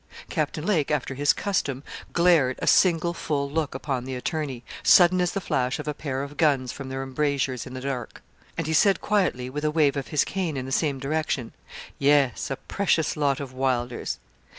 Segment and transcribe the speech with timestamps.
[0.31, 5.33] Captain Lake, after his custom, glared a single full look upon the attorney, sudden as
[5.33, 8.23] the flash of a pair of guns from their embrasures in the dark;
[8.57, 11.51] and he said quietly, with a wave of his cane in the same direction
[11.99, 14.17] 'Yes, a precious lot of Wylders.'